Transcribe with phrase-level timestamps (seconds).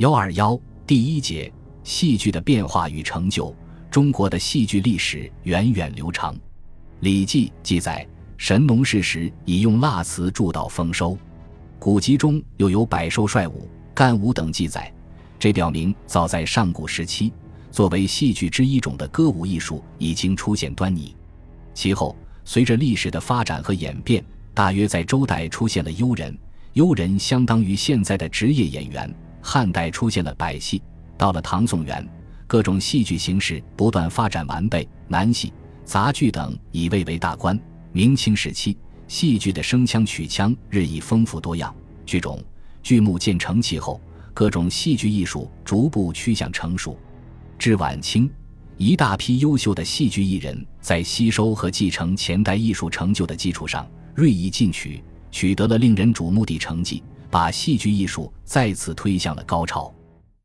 [0.00, 1.52] 幺二幺第一节
[1.84, 3.54] 戏剧的变化与成就。
[3.90, 6.34] 中国的戏剧历史源远流长，
[7.00, 8.08] 《礼记》记载，
[8.38, 11.18] 神农氏时已用蜡瓷铸造丰收，
[11.78, 14.90] 古籍中又有百兽率舞、干舞等记载，
[15.38, 17.30] 这表明早在上古时期，
[17.70, 21.14] 作为戏剧之一种的歌舞艺术已经出现端倪。
[21.74, 24.24] 其后，随着历史的发展和演变，
[24.54, 26.34] 大约在周代出现了幽人，
[26.72, 29.14] 幽人相当于现在的职业演员。
[29.42, 30.82] 汉代出现了百戏，
[31.16, 32.06] 到了唐宋元，
[32.46, 35.52] 各种戏剧形式不断发展完备，南戏、
[35.84, 37.58] 杂剧等以魏为大观。
[37.92, 38.76] 明清时期，
[39.08, 41.74] 戏剧的声腔曲腔日益丰富多样，
[42.06, 42.42] 剧种、
[42.82, 44.00] 剧目渐成气候，
[44.32, 46.96] 各种戏剧艺术逐步趋向成熟。
[47.58, 48.30] 至晚清，
[48.76, 57.02] 一大批优秀的戏剧艺人，在吸收和继承前代艺术成就的基础上，锐意进取，取得了令人瞩目的成绩。
[57.30, 59.94] 把戏剧艺术再次推向了高潮。